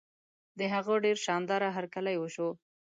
د 0.59 0.61
هغه 0.73 0.93
ډېر 1.05 1.17
شان 1.25 1.41
داره 1.51 1.67
هرکلی 1.77 2.15
وشو. 2.19 2.49